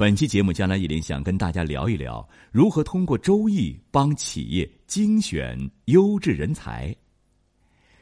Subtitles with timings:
[0.00, 6.96] 本期节目，江南一林想跟大家聊一聊如何通过周易帮企业精选优质人才。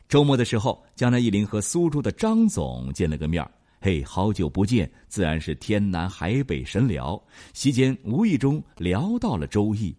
[0.08, 3.44] 周末的时候，江南一林和苏州的张总见了个面
[3.80, 7.20] 嘿，好久不见，自然是天南海北神聊。
[7.52, 9.92] 席间无意中聊到了周易。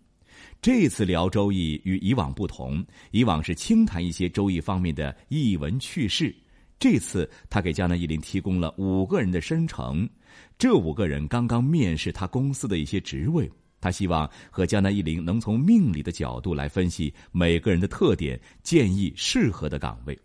[0.61, 2.81] 这次聊周易与以往不同，
[3.11, 6.33] 以往是轻谈一些周易方面的译文趣事。
[6.79, 10.09] 这次他给江南一林提供了五个人的生成，
[10.57, 20.17] 这五个人刚刚面试他公司的一些职位，他希望和江南一林能从命理的角度来分析每个人的特点，建议适合的岗位。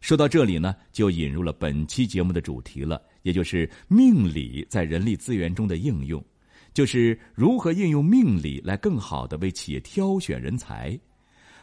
[0.00, 6.24] 说到这里呢，就引入了本期节目的主题了，也就是命理在人力资源中的应用，
[6.72, 10.96] 就是如何应用命理来更好的为企业挑选人才。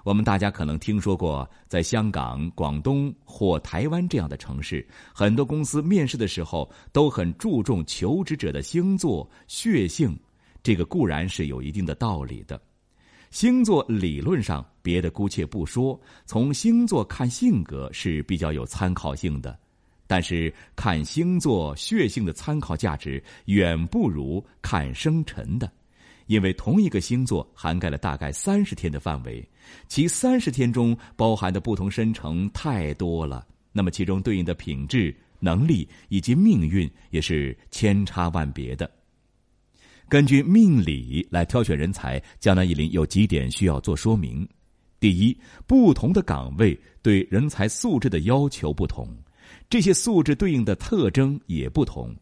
[0.04, 10.18] 我们大家可能听说过，在香港、广东或台湾这样的城市，很多公司面试的时候都很注重求职者的星座、血性。
[10.64, 12.60] 这个固然是有一定的道理的。
[13.30, 19.58] 星座理论上，别的姑且不说，从星座看性格是比较有参考性的。
[20.06, 25.72] 但是看星座血性的参考价值远不如看生辰的。
[26.28, 29.48] 因为同一个星座涵盖了大概三十天的范围，
[29.88, 38.90] 其三十天中包含的不同生成太多了，那么其中对应的品质、能力以及命运也是千差万别的。
[40.08, 44.48] 根据命理来挑选人才，江南一林有几点需要做说明：
[45.00, 49.08] 第一，不同的岗位对人才素质的要求不同，
[49.70, 52.14] 这些素质对应的特征也不同，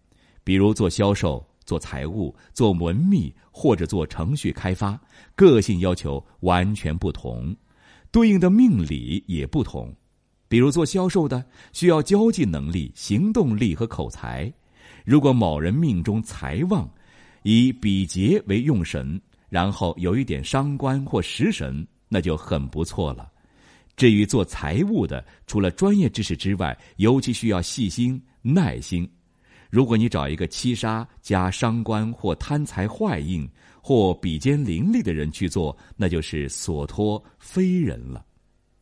[0.43, 1.43] 比如做销售。
[1.69, 4.99] 做财务、做文秘或者做程序开发，
[5.35, 7.55] 个性要求完全不同，
[8.11, 9.93] 对应的命理也不同。
[10.47, 14.51] 比如做销售的，需要交际能力、行动力和口才。
[15.05, 16.89] 如果某人命中财旺，
[17.43, 23.29] 以比劫为用神，然后有一点伤官或食神，那就很不错了。
[23.95, 29.07] 至于做财务的，除了专业知识之外，尤其需要细心、耐心。
[29.69, 33.47] 如果你找一个七杀加伤官或贪财坏印
[33.81, 38.25] 或比肩凌厉的人去做，那就是所托非人了。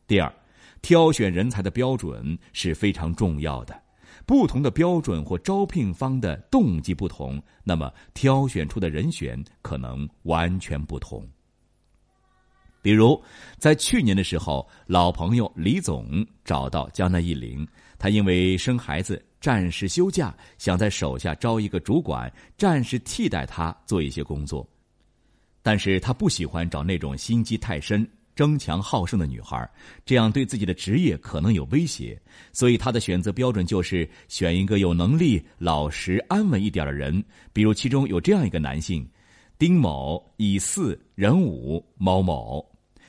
[0.06, 0.32] 第二，
[0.80, 3.78] 挑选人才的标准是非常重要的。
[4.24, 11.26] 不同的标准或招聘方的动机不同，那么挑选出的人选可能完全不同。
[12.80, 13.22] 比如，
[13.58, 17.66] 在去年的时候，老朋友李总找到江南一林，
[17.98, 19.22] 他因为生孩子。
[19.40, 24.68] 暂时休假，想在手下招一个主管，暂时替代他做一些工作。
[25.62, 29.68] 但是他不喜欢找那种心机太深、争强好胜的女孩，
[30.04, 32.20] 这样对自己的职业可能有威胁。
[32.52, 37.22] 所以他的选择标准就是选一个有能力、老实、安稳一点的人。
[37.52, 39.06] 比如其中有这样一个男性：
[39.58, 42.64] 丁某，乙巳壬午卯卯。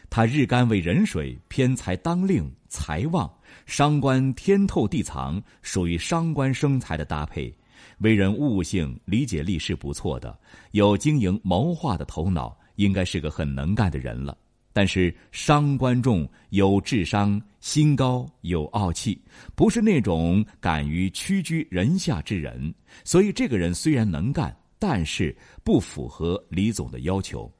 [0.09, 3.29] 他日干为壬水，偏财当令，财旺；
[3.65, 7.53] 伤官天透地藏，属于伤官生财的搭配。
[7.99, 10.37] 为人悟性、理解力是不错的，
[10.71, 14.35] 有经营谋划的头脑，应该是个很能干的人了。
[14.73, 19.21] 但是伤官重，有智商，心高，有傲气，
[19.55, 22.73] 不是那种敢于屈居人下之人。
[23.03, 27.51] 所以这个人虽然能干，但是不符合李总的要求。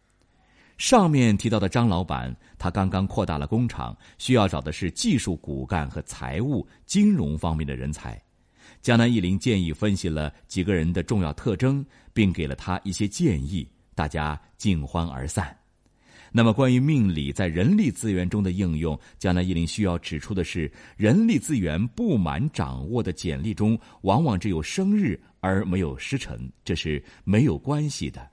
[0.80, 8.20] 上面提到的张老板，他刚刚扩大了工厂，需要找的是技术骨干和财务、金融方面的人才。
[8.82, 15.54] 江南一林建议分析了几个人的重要特征，并给了他一些建议，大家尽欢而散。
[16.32, 28.26] 那么，关于命理在人力资源中的应用，江南一林需要指出的是，人力资源不满掌握的简历中，往往只有生日而没有时辰，这是没有关系的。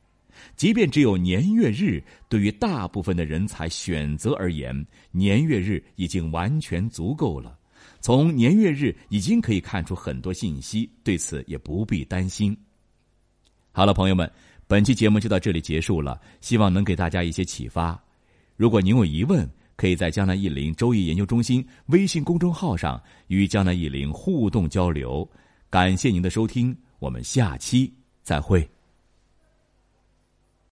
[0.56, 7.58] 即便只有年月日，对于大部分的人才选择而言，年月日已经完全足够了。
[8.00, 12.56] 从年月日已经可以看出很多信息，对此也不必担心。
[13.72, 14.30] 好了，朋友们，
[14.66, 18.00] 本期节目就到这里结束了，希望能给大家一些启发。
[18.56, 25.28] 如果您有疑问，可以在江南易林周易研究中心微信公众号上与江南易林互动交流。
[25.68, 27.92] 感谢您的收听，我们下期
[28.22, 28.75] 再会。